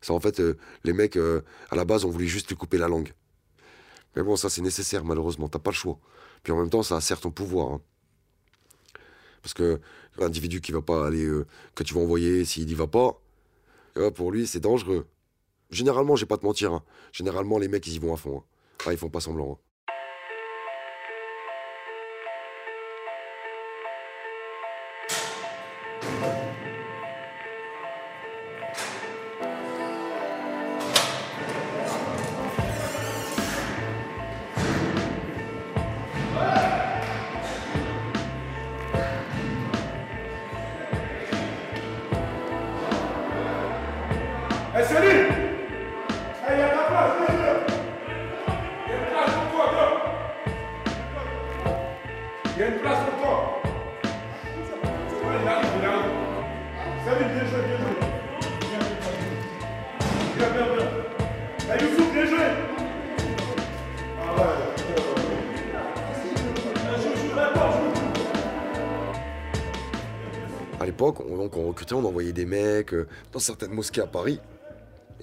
[0.00, 2.78] C'est en fait, euh, les mecs, euh, à la base, on voulait juste lui couper
[2.78, 3.12] la langue.
[4.16, 5.98] Mais bon, ça c'est nécessaire, malheureusement, t'as pas le choix.
[6.42, 7.72] Puis en même temps, ça assert ton pouvoir.
[7.72, 7.80] Hein.
[9.42, 9.80] Parce que
[10.18, 13.20] l'individu qui va pas aller, euh, que tu vas envoyer, s'il y va pas,
[14.14, 15.06] pour lui, c'est dangereux.
[15.70, 16.82] Généralement, je vais pas te mentir, hein.
[17.12, 18.42] généralement, les mecs, ils y vont à fond.
[18.86, 19.58] Ah, ils font pas semblant.
[71.82, 74.40] Recrutait, on envoyait des mecs euh, dans certaines mosquées à Paris.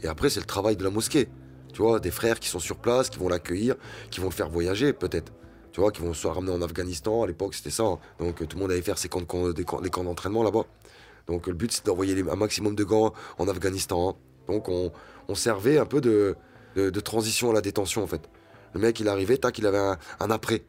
[0.04, 1.30] Et après, c'est le travail de la mosquée.
[1.74, 3.76] Tu vois, des frères qui sont sur place, qui vont l'accueillir,
[4.10, 5.32] qui vont le faire voyager peut-être.
[5.72, 7.24] Tu vois, qui vont se ramener en Afghanistan.
[7.24, 7.84] À l'époque, c'était ça.
[7.84, 8.00] Hein.
[8.20, 10.66] Donc tout le monde allait faire ses camps, d'entraînement là-bas.
[11.28, 14.10] Donc le but, c'est d'envoyer un maximum de gants en Afghanistan.
[14.10, 14.16] Hein.
[14.48, 14.92] Donc on,
[15.36, 16.36] servait un peu de,
[17.02, 18.22] transition à la détention en fait.
[18.74, 20.64] Le mec, il arrivait, tac, il avait un, un après.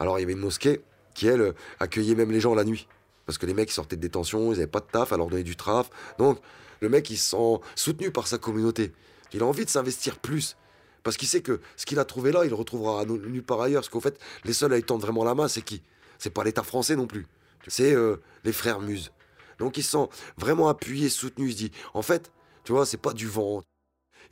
[0.00, 0.80] Alors il y avait une mosquée
[1.14, 2.88] qui, elle, accueillait même les gens la nuit.
[3.30, 5.28] Parce que les mecs, ils sortaient de détention, ils n'avaient pas de taf, à leur
[5.28, 5.88] donner du traf.
[6.18, 6.40] Donc,
[6.80, 8.90] le mec, il se sent soutenu par sa communauté.
[9.32, 10.56] Il a envie de s'investir plus.
[11.04, 13.82] Parce qu'il sait que ce qu'il a trouvé là, il le retrouvera nulle part ailleurs.
[13.82, 15.80] Parce qu'en fait, les seuls à y tendre vraiment la main, c'est qui?
[16.18, 17.28] C'est pas l'État français non plus.
[17.68, 19.12] C'est euh, les frères Muses.
[19.60, 21.50] Donc, il se sent vraiment appuyé, soutenu.
[21.50, 22.32] Il se dit, en fait,
[22.64, 23.62] tu vois, c'est pas du vent.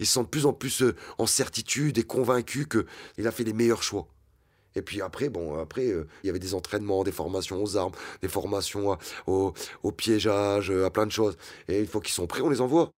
[0.00, 3.44] Il se sent de plus en plus euh, en certitude et convaincu qu'il a fait
[3.44, 4.08] les meilleurs choix.
[4.74, 7.92] Et puis après, bon, après, euh, il y avait des entraînements, des formations aux armes,
[8.22, 9.52] des formations au,
[9.96, 11.37] piégeage, euh, à plein de choses.
[11.68, 12.90] Et une fois qu'ils sont prêts, on les envoie.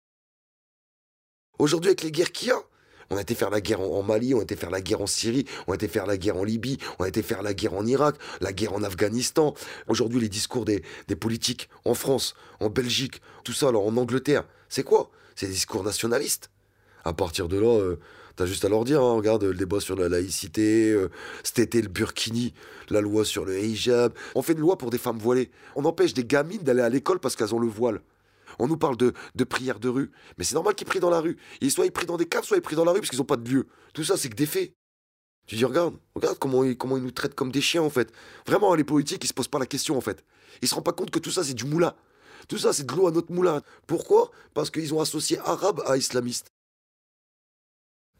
[1.59, 2.61] Aujourd'hui, avec les guerres qu'il y a,
[3.09, 5.07] on a été faire la guerre en, Mali, on a été faire la guerre en
[5.07, 7.73] Syrie, on a été faire la guerre en Libye, on a été faire la guerre
[7.73, 9.53] en Irak, la guerre en Afghanistan.
[9.87, 14.45] Aujourd'hui, les discours des, des, politiques en France, en Belgique, tout ça, alors en Angleterre,
[14.69, 15.11] c'est quoi?
[15.35, 16.51] C'est des discours nationalistes.
[17.03, 17.99] À partir de là, euh,
[18.35, 21.09] T'as juste à leur dire, hein, regarde le débat sur la laïcité, euh,
[21.43, 22.53] cet été le burkini,
[22.89, 24.13] la loi sur le hijab.
[24.35, 25.51] On fait une loi pour des femmes voilées.
[25.75, 28.01] On empêche des gamines d'aller à l'école parce qu'elles ont le voile.
[28.59, 30.11] On nous parle de, de prières de rue.
[30.37, 31.37] Mais c'est normal qu'ils prient dans la rue.
[31.61, 33.19] Ils soit ils prient dans des caves, soit ils prient dans la rue parce qu'ils
[33.19, 33.67] n'ont pas de lieu.
[33.93, 34.73] Tout ça, c'est que des faits.
[35.47, 38.11] Tu dis, regarde, regarde comment ils, nous traitent comme des chiens, en fait.
[38.45, 40.23] Vraiment, les politiques, ils se posent pas la question, en fait.
[40.61, 41.93] Ils se rendent pas compte que tout ça, c'est du moulin.
[42.47, 43.61] Tout ça, c'est de l'eau à notre moulin.
[43.87, 44.31] Pourquoi?
[44.53, 46.47] Parce qu'ils ont associé arabe à islamiste.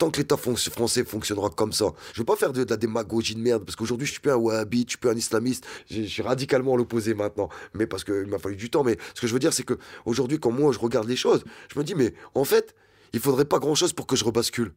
[0.02, 3.40] Tant que l'État français fonctionnera comme ça, je veux pas faire de, la démagogie de
[3.40, 6.24] merde, parce qu'aujourd'hui, je suis plus un wahhabite, je suis plus un islamiste, je, suis
[6.24, 8.84] radicalement l'opposé maintenant, mais parce qu'il m'a fallu du temps.
[8.84, 11.44] Mais ce que je veux dire, c'est que aujourd'hui, quand moi je regarde les choses,
[11.72, 12.74] je me dis, mais en fait,
[13.14, 14.74] il faudrait pas grand chose pour que je rebascule.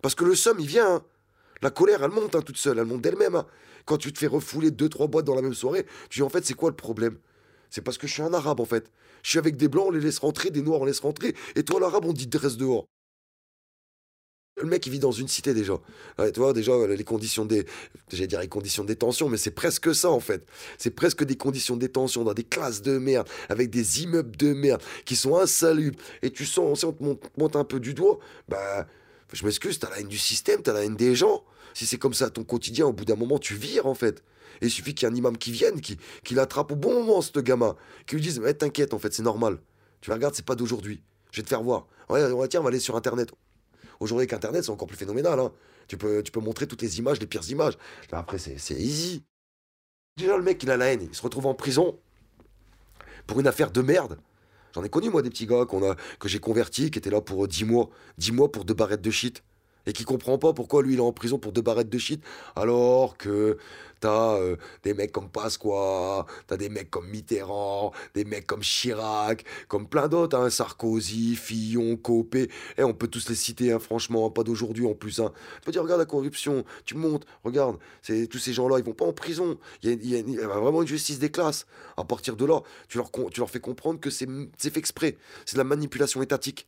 [0.00, 0.94] Parce que le somme, il vient.
[0.94, 1.02] Hein.
[1.60, 3.34] La colère, elle monte hein, toute seule, elle monte d'elle-même.
[3.34, 3.44] Hein.
[3.84, 6.30] Quand tu te fais refouler deux, trois boîtes dans la même soirée, tu dis, en
[6.30, 7.18] fait, c'est quoi le problème?
[7.68, 8.90] C'est parce que je suis un arabe en fait.
[9.22, 11.34] Je suis avec des blancs, on les laisse rentrer, des noirs, on laisse rentrer.
[11.54, 12.86] Et toi, l'arabe, on dit reste dehors.
[14.58, 15.74] Le mec, il vit dans une cité déjà.
[16.32, 17.66] tu vois, déjà, les conditions des.
[18.10, 20.46] J'allais dire les conditions de détention, mais c'est presque ça en fait.
[20.78, 24.54] C'est presque des conditions de détention dans des classes de merde, avec des immeubles de
[24.54, 25.98] merde qui sont insalubres.
[26.22, 27.02] Et tu sens, on te
[27.36, 28.86] monte, un peu du doigt, bah.
[29.32, 31.44] Je m'excuse, t'as la haine du système, t'as la haine des gens.
[31.74, 34.22] Si c'est comme ça ton quotidien, au bout d'un moment, tu vires en fait.
[34.62, 37.20] Il suffit qu'il y ait un imam qui vienne, qui, qui l'attrape au bon moment,
[37.20, 39.58] ce gamin, qui lui dise Mais t'inquiète, en fait, c'est normal.
[40.00, 41.02] Tu vas regarder, c'est pas d'aujourd'hui.
[41.32, 41.88] Je vais te faire voir.
[42.08, 43.32] Ouais, tiens, on va aller sur Internet.
[44.00, 45.38] Aujourd'hui, avec Internet, c'est encore plus phénoménal.
[45.38, 45.52] Hein.
[45.88, 47.78] Tu, peux, tu peux montrer toutes les images, les pires images.
[48.12, 49.24] après, c'est easy.
[50.16, 51.02] Déjà, le mec, il a la haine.
[51.02, 51.98] Il se retrouve en prison
[53.26, 54.18] pour une affaire de merde.
[54.74, 57.20] J'en ai connu, moi, des petits gars qu'on a, que j'ai convertis, qui étaient là
[57.20, 57.90] pour 10 mois.
[58.18, 59.42] 10 mois pour deux barrettes de shit
[59.86, 62.22] et qui comprend pas pourquoi lui il est en prison pour deux barrettes de shit
[62.54, 63.58] alors que
[64.00, 69.44] t'as euh, des mecs comme Pasqua, t'as des mecs comme Mitterrand, des mecs comme Chirac,
[69.68, 73.78] comme plein d'autres, hein, Sarkozy, Fillon, Copé, et eh, on peut tous les citer, hein,
[73.78, 75.20] franchement, pas d'aujourd'hui en plus.
[75.20, 75.32] Hein.
[75.56, 77.78] Tu peux dire, regarde la corruption, tu montes, regarde,
[78.30, 79.58] tous ces gens-là, ils vont pas en prison.
[79.82, 81.66] Il y, a, vraiment une justice des classes.
[81.96, 85.54] À partir de là, tu leur, tu leur fais comprendre que c'est fait exprès, c'est
[85.54, 86.66] de la manipulation étatique.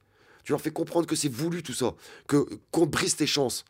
[0.49, 1.95] Tu leur fais comprendre que c'est voulu tout ça,
[2.27, 3.67] que qu'on brise tes chances.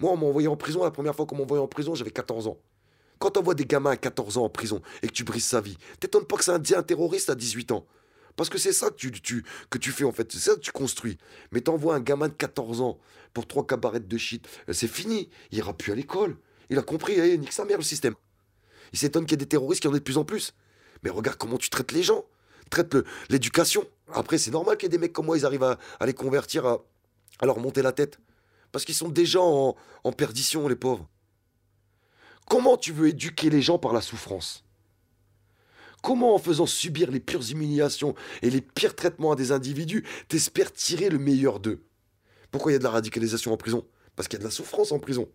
[0.00, 2.10] Moi, on m'a envoyé en prison, la première fois qu'on m'a envoyé en prison, j'avais
[2.10, 2.56] 14 ans.
[3.18, 5.60] Quand on voit des gamins à 14 ans en prison et que tu brises sa
[5.60, 7.84] vie, t'étonnes pas que c'est un, terroriste à 18 ans.
[8.34, 10.72] Parce que c'est ça que tu, que tu fais en fait, c'est ça que tu
[10.72, 11.18] construis.
[11.50, 12.98] Mais t'envoies un gamin de 14 ans
[13.34, 16.38] pour trois cabarets de shit, euh, c'est fini, il ira plus à l'école.
[16.70, 18.14] Il a compris, eh, nique sa mère le système.
[18.94, 20.54] Il s'étonne qu'il y ait des terroristes qui en aient de plus en plus.
[21.02, 22.24] Mais regarde comment tu traites les gens
[22.72, 22.96] traite
[23.28, 23.84] l'éducation.
[24.12, 26.66] Après, c'est normal qu'il y ait des mecs comme moi, ils arrivent à, les convertir,
[26.66, 26.80] à,
[27.46, 28.18] leur monter la tête.
[28.70, 31.08] Parce qu'ils sont déjà en, en perdition, les pauvres.
[32.48, 34.64] Comment tu veux éduquer les gens par la souffrance?
[36.02, 40.72] Comment en faisant subir les pires humiliations et les pires traitements à des individus, t'espères
[40.72, 41.84] tirer le meilleur d'eux?
[42.50, 43.86] Pourquoi il y a de la radicalisation en prison?
[44.16, 45.28] Parce qu'il y a de la souffrance en prison.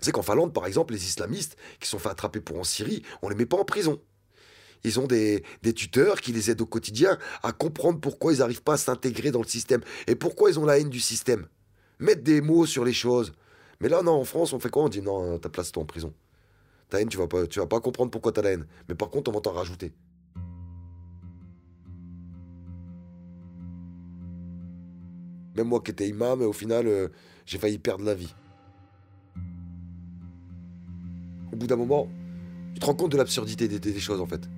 [0.00, 3.28] C'est qu'en Finlande, par exemple, les islamistes qui sont fait attraper pour en Syrie, on
[3.28, 4.00] les met pas en prison.
[4.84, 5.42] Ils ont des,
[5.74, 9.42] tuteurs qui les aident au quotidien à comprendre pourquoi ils n'arrivent pas à s'intégrer dans
[9.42, 11.46] le système et pourquoi ils ont la haine du système.
[11.98, 13.32] Mettre des mots sur les choses.
[13.80, 14.84] Mais là, non, en France, on fait quoi?
[14.84, 16.12] On dit non, ta place, toi en prison.
[16.88, 18.66] Ta haine, tu vas pas, tu vas pas comprendre pourquoi tu as la haine.
[18.88, 19.92] Mais par contre, on va t'en rajouter.
[25.58, 27.08] Même moi qui étais imam, au final, euh,
[27.44, 28.32] j'ai failli perdre la vie.
[31.52, 32.08] Au bout d'un moment,
[32.74, 34.48] tu te rends compte de l'absurdité des, choses en fait.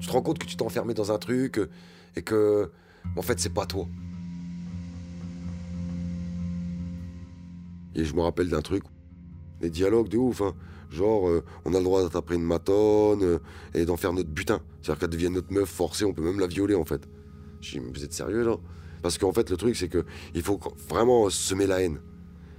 [0.00, 1.70] Tu te rends compte que tu t'es enfermé dans un truc euh,
[2.16, 2.70] et que,
[3.16, 3.86] en fait, c'est pas toi.
[7.94, 8.82] Et je me rappelle d'un truc,
[9.60, 10.54] des dialogues de ouf, hein.
[10.90, 13.38] Genre, euh, on a le droit d'attraper une matonne euh,
[13.74, 14.60] et d'en faire notre butin.
[14.80, 17.08] C'est-à-dire qu'elle devienne notre meuf forcée, on peut même la violer en fait.
[17.60, 18.56] Je dis, vous êtes sérieux là?
[19.02, 20.04] Parce qu'en fait, le truc, c'est que
[20.34, 21.98] il faut vraiment semer la haine.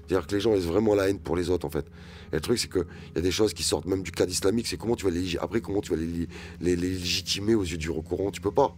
[0.08, 1.86] C'est-à-dire que les gens ont vraiment la haine pour les autres en fait.
[2.32, 4.68] Et le truc, c'est qu'il y a des choses qui sortent même du cadre islamique,
[4.68, 6.28] c'est comment tu vas les après comment tu vas les,
[6.62, 8.76] les, légitimer aux yeux du recourant, tu peux pas.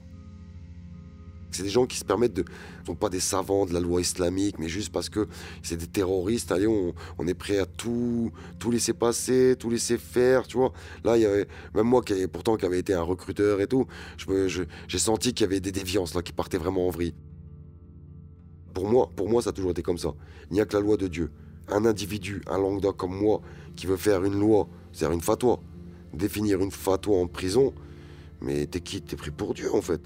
[1.51, 2.43] C'est des gens qui se permettent de.
[2.43, 5.27] ne sont pas des savants de la loi islamique, mais juste parce que
[5.63, 6.51] c'est des terroristes.
[6.51, 6.93] Allez, on,
[7.27, 10.73] est prêt à tout, tout laisser passer, tout laisser faire, tu vois.
[11.03, 11.47] Là, y avait.
[11.73, 13.87] Même moi, qui pourtant, qui avait été un recruteur et tout,
[14.87, 17.13] j'ai senti qu'il y avait des déviances, là, qui partaient vraiment en vrille.
[18.77, 20.13] Pour moi, pour moi, ça a toujours été comme ça.
[20.51, 21.31] Il n'y a que la loi de Dieu
[21.67, 23.41] un individu, un lambda comme moi,
[23.75, 25.59] qui veut faire une loi, c'est-à-dire une fatwa,
[26.13, 27.73] définir une fatwa en prison,
[28.39, 29.01] mais t'es qui?
[29.01, 29.99] T'es pris pour Dieu en fait.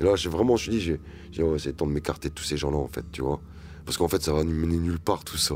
[0.00, 2.56] Et là, j'ai vraiment, je dis, j'ai, j'ai c'est temps de m'écarter de tous ces
[2.56, 3.40] gens-là en fait, tu vois.
[3.84, 5.54] Parce qu'en fait, ça va nous mener nulle part tout ça.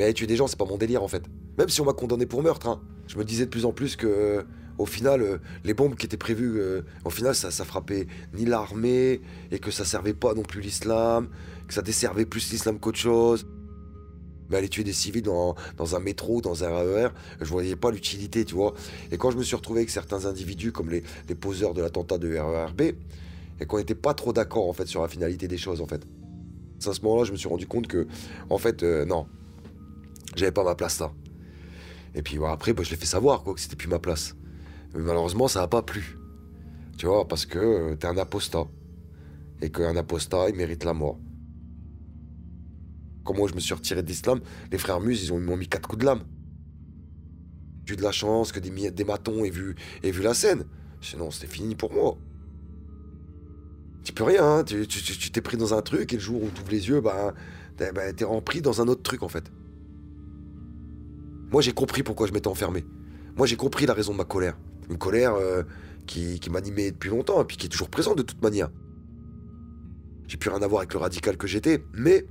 [0.00, 1.22] Mais tuer des gens, c'est pas mon délire en fait.
[1.58, 2.80] Même si on m'a condamné pour meurtre, hein.
[3.06, 4.46] je me disais de plus en plus que
[4.82, 8.44] au final, euh, les bombes qui étaient prévues, euh, au final, ça, ça frappait ni
[8.44, 9.20] l'armée,
[9.52, 11.28] et que ça servait pas non plus l'islam,
[11.68, 13.46] que ça desservait plus l'islam qu'autre chose.
[14.50, 15.54] Mais aller tuer des civils dans,
[15.94, 17.08] un métro, dans un RER,
[17.40, 18.74] je voyais pas l'utilité, tu vois.
[19.12, 21.02] Et quand je me suis retrouvé avec certains individus, comme les,
[21.36, 22.80] poseurs de l'attentat de RERB,
[23.60, 26.02] et qu'on n'était pas trop d'accord, en fait, sur la finalité des choses, en fait.
[26.84, 28.08] À ce moment-là, je me suis rendu compte que,
[28.50, 29.26] en fait, euh, non,
[30.34, 31.12] j'avais pas ma place là.
[32.16, 34.34] Et puis après, bah, je l'ai fait savoir, quoi, que c'était plus ma place.
[34.94, 36.18] Mais malheureusement, ça n'a pas plu.
[36.98, 38.66] Tu vois, parce que t'es un apostat.
[39.60, 41.18] Et qu'un apostat, il mérite la mort.
[43.24, 46.06] Comment je me suis retiré d'islam, les frères Muses, ils m'ont mis quatre coups de
[46.06, 46.24] lame.
[47.86, 50.64] J'ai eu de la chance que des, des matons aient vu, aient vu la scène.
[51.00, 52.18] Sinon, c'était fini pour moi.
[54.02, 54.64] Tu peux rien, hein.
[54.64, 57.32] tu t'es pris dans un truc et le jour où tu ouvres les yeux, ben,
[57.76, 59.52] t'es rempli dans un autre truc en fait.
[61.52, 62.84] Moi j'ai compris pourquoi je m'étais enfermé.
[63.36, 64.58] Moi, j'ai compris la raison de ma colère.
[64.90, 65.62] Une colère euh,
[66.06, 68.70] qui, m'animait depuis longtemps et puis qui est toujours présente de toute manière.
[70.26, 72.26] J'ai plus rien à voir avec le radical que j'étais, mais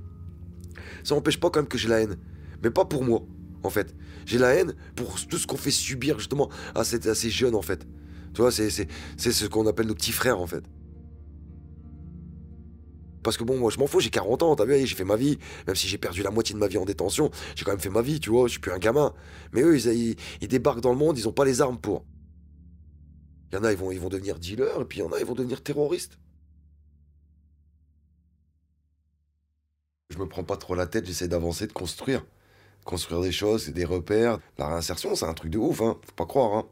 [1.04, 2.16] ça n'empêche pas quand même que j'ai la haine.
[2.62, 3.22] Mais pas pour moi,
[3.62, 3.94] en fait.
[4.26, 7.86] J'ai la haine pour tout ce qu'on fait subir justement à, ces, jeunes, en fait.
[8.34, 10.64] Tu vois, c'est ce qu'on appelle nos petits frères, en fait.
[13.22, 15.16] Parce que bon, moi je m'en fous, j'ai 40 ans, t'as vu, j'ai fait ma
[15.16, 15.38] vie.
[15.66, 17.90] Même si j'ai perdu la moitié de ma vie en détention, j'ai quand même fait
[17.90, 19.14] ma vie, tu vois, je suis plus un gamin.
[19.52, 22.04] Mais eux, ils, ils, débarquent dans le monde, ils ont pas les armes pour.
[23.52, 25.12] Il y en a, ils vont, ils vont devenir dealers, et puis il y en
[25.12, 26.18] a, ils vont devenir terroristes.
[30.08, 32.24] Je me prends pas trop la tête, j'essaie d'avancer, de construire.
[32.84, 34.38] Construire des choses, des repères.
[34.58, 35.98] La réinsertion, c'est un truc de ouf, hein.
[36.04, 36.66] Faut pas croire, hein.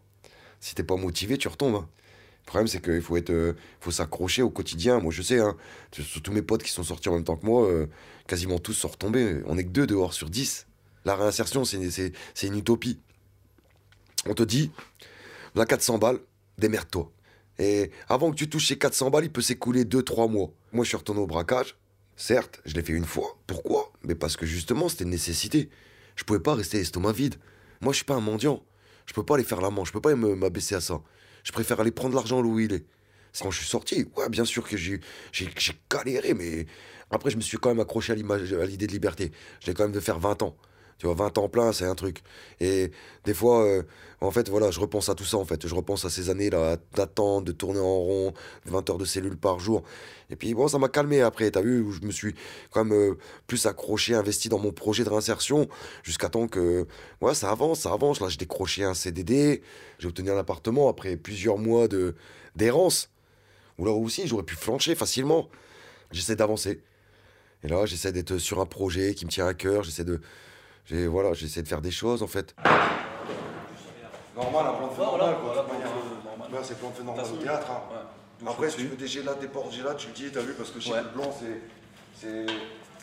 [0.59, 1.77] Si t'es pas motivé, tu retombes.
[1.77, 1.89] Hein.
[2.41, 5.01] Le problème, c'est qu'il faut être, euh, faut s'accrocher au quotidien.
[5.01, 5.57] Moi, je sais, hein,
[5.91, 7.87] tous mes potes qui sont sortis en même temps que moi, euh,
[8.27, 9.43] quasiment tous sont retombés.
[9.47, 10.67] On est que deux dehors sur dix.
[11.05, 12.99] La réinsertion, c'est une utopie.
[14.27, 14.71] On te dit,
[15.55, 16.21] on a 400 balles,
[16.61, 17.11] démerde-toi.
[17.59, 20.53] Et avant que tu touches ces 400 balles, il peut s'écouler 2-3 mois.
[20.73, 21.77] Moi, je suis retourné au braquage.
[22.17, 23.39] Certes, je l'ai fait une fois.
[23.47, 23.93] Pourquoi?
[24.03, 25.69] Mais parce que justement, c'était une nécessité.
[26.17, 27.35] Je pouvais pas rester estomac vide.
[27.81, 28.63] Moi, je suis pas un mendiant.
[29.07, 29.89] Je peux pas aller faire la manche.
[29.89, 31.03] Je peux pas m'abaisser à ça.
[31.43, 32.87] Je préfère aller prendre l'argent là où il est.
[33.41, 35.01] Quand je suis sorti, ouais, bien sûr que j'ai
[35.91, 36.67] galéré, mais
[37.11, 39.33] après, je me suis quand même accroché à l'idée de liberté.
[39.61, 40.57] J'ai quand même de faire 20 ans.
[41.01, 42.23] Tu vois, 20 ans plein, c'est un truc.
[42.61, 42.91] Et
[43.25, 43.83] des fois, euh,
[44.21, 45.67] en fait, voilà, je repense à tout ça, en fait.
[45.67, 48.35] Je repense à ces années-là d'attente, de tourner en rond,
[48.67, 49.83] 20 heures de cellules par jour.
[50.29, 52.35] Et puis, bon, ça m'a calmé après, t'as vu, où je me suis
[52.71, 53.15] quand même euh,
[53.47, 55.71] plus accroché, investi dans mon projet de réinsertion,
[56.03, 56.87] jusqu'à temps que,
[57.23, 58.21] ouais, ça avance, ça avance.
[58.21, 59.63] Là, j'ai décroché un CDD,
[59.99, 62.15] j'ai obtenu un appartement après plusieurs mois de
[62.57, 63.09] d'errance.
[63.79, 65.49] Ou là aussi, j'aurais pu flancher facilement.
[66.13, 66.83] J'essaie d'avancer.
[67.63, 70.21] Et là, j'essaie d'être sur un projet qui me tient à cœur, j'essaie de
[70.91, 72.55] j'ai voilà, j'essaie de faire des choses en fait.
[74.35, 76.61] Normal, un plan de feu normal, quoi.
[76.65, 77.67] C'est plan de feu normal au théâtre.
[77.71, 78.47] Hein.
[78.47, 80.71] Après, si tu veux des gélades, des portes gélades, tu le dis, t'as vu, parce
[80.71, 81.33] que chez le blanc,
[82.21, 82.47] c'est.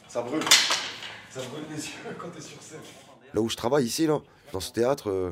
[0.09, 0.43] Ça brûle.
[1.29, 2.79] Ça brûle les yeux quand t'es sur scène.
[3.33, 4.19] Là où je travaille ici, là,
[4.51, 5.31] dans ce théâtre, euh,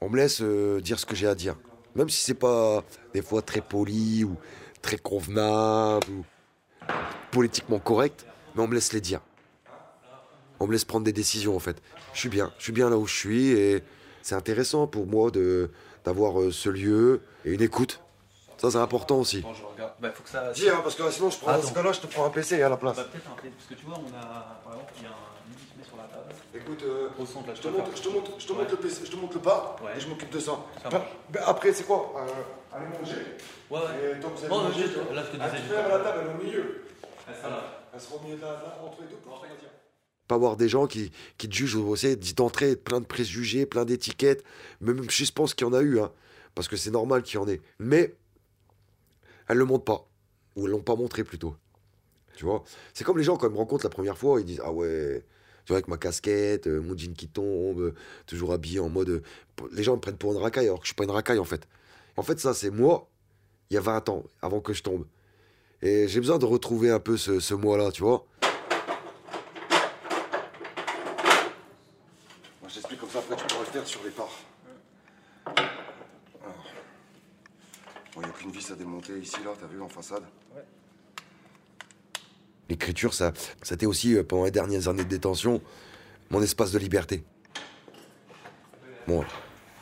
[0.00, 1.56] on me laisse euh, dire ce que j'ai à dire.
[1.94, 2.82] Même si c'est pas
[3.12, 4.36] des fois très poli ou
[4.82, 6.24] très convenable ou
[7.30, 9.20] politiquement correct, mais on me laisse les dire
[10.60, 11.82] on me laisse prendre des décisions en fait.
[12.12, 13.82] Je suis bien, je suis bien là où je suis et
[14.22, 15.70] c'est intéressant pour moi de
[16.04, 18.00] d'avoir euh, ce lieu et une écoute.
[18.58, 19.40] Ça c'est important aussi.
[19.40, 19.92] Bon, je regarde.
[20.00, 20.52] Bah, faut que ça.
[20.52, 22.62] Dis, hein, parce que sinon je prends, dans ce cas-là, je te prends un PC
[22.62, 22.96] à la place.
[22.96, 25.10] Bah, peut-être un PC, parce que tu vois, on a, par exemple, il y a
[25.10, 26.34] un display sur la table.
[26.54, 28.76] Écoute, euh, Au centre, là, je, te montre, je te montre, je te montre le
[28.76, 30.58] PC, je te montre le pas et je m'occupe de ça.
[30.82, 32.12] ça bah, après, c'est quoi?
[32.16, 33.16] Euh, Allez manger.
[33.70, 34.12] Ouais, ouais.
[34.12, 34.84] Et donc vous allez bon, manger.
[35.14, 35.76] Là, je te disais.
[35.76, 36.84] À la table, elle est au milieu.
[37.28, 37.62] Elle sera là.
[37.94, 39.16] Elle sera au milieu de la, entre les deux.
[39.16, 39.40] Pour
[40.30, 44.44] pas voir des gens qui, qui te jugent aussi, d'entrer plein de préjugés, plein d'étiquettes.
[44.80, 46.12] Même je pense qu'il y en a eu, hein,
[46.54, 47.60] parce que c'est normal qu'il y en ait.
[47.80, 48.14] Mais
[49.48, 50.06] elles le montrent pas,
[50.54, 51.56] ou elles l'ont pas montré plutôt.
[52.36, 52.62] Tu vois?
[52.94, 55.24] C'est comme les gens quand ils me rencontrent la première fois, ils disent Ah ouais,
[55.64, 57.92] tu vois, avec ma casquette, euh, mon jean qui tombe,
[58.26, 59.08] toujours habillé en mode.
[59.08, 59.22] Euh,
[59.72, 61.44] les gens me prennent pour une racaille, alors que je suis pas une racaille en
[61.44, 61.66] fait.
[62.16, 63.08] En fait, ça, c'est moi,
[63.70, 65.06] il y a 20 ans, avant que je tombe.
[65.82, 68.26] Et j'ai besoin de retrouver un peu ce, ce moi-là, tu vois?
[73.90, 74.38] Sur les parts.
[78.14, 80.22] il n'y a qu'une vis à démonter ici, là, t'as vu, en façade
[82.68, 85.60] L'écriture, ça, c'était aussi, euh, pendant les dernières années de détention,
[86.30, 87.24] mon espace de liberté.
[89.08, 89.24] Bon,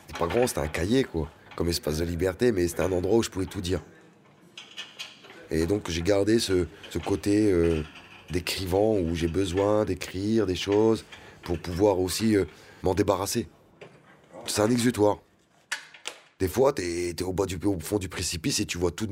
[0.06, 3.18] c'était pas grand, c'était un cahier, quoi, comme espace de liberté, mais c'était un endroit
[3.18, 3.82] où je pouvais tout dire.
[5.50, 6.66] Et donc, j'ai gardé ce,
[7.04, 7.82] côté euh,
[8.30, 11.04] d'écrivant où j'ai besoin d'écrire des choses
[11.42, 12.46] pour pouvoir aussi euh,
[12.82, 13.48] m'en débarrasser.
[14.58, 15.18] C'est un exutoire.
[16.40, 19.08] Des fois, t'es es au, fond du précipice et tu vois tout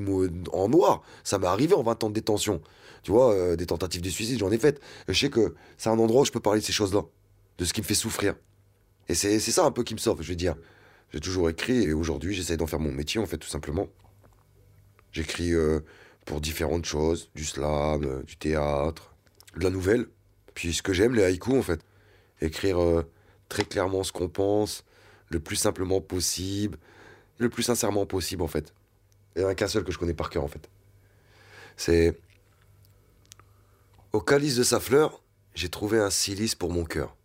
[0.52, 1.02] en noir.
[1.22, 2.60] Ça m'est arrivé en 20 ans de détention.
[3.04, 4.80] Tu vois, euh, des tentatives de suicide, j'en ai faites.
[5.06, 7.02] Je sais que c'est un endroit où je peux parler de ces choses-là,
[7.58, 8.34] de ce qui me fait souffrir.
[9.08, 10.56] Et c'est ça un peu qui me sauve, je veux dire.
[11.12, 13.86] J'ai toujours écrit et aujourd'hui, j'essaie d'en faire mon métier, en fait, tout simplement.
[15.12, 15.78] J'écris euh,
[16.24, 19.14] pour différentes choses, du slam, euh, du théâtre,
[19.56, 20.08] de la nouvelle.
[20.54, 21.82] Puis ce que j'aime, les haïkus, en fait.
[22.40, 23.04] Écrire
[23.48, 24.84] très clairement ce qu'on pense,
[25.28, 26.78] le plus simplement possible,
[27.38, 28.74] le plus sincèrement possible en fait.
[29.34, 30.68] Il n'y en a qu'un seul que je connais par cœur en fait.
[31.76, 32.18] C'est
[34.12, 35.22] au calice de sa fleur,
[35.54, 37.15] j'ai trouvé un silice pour mon cœur.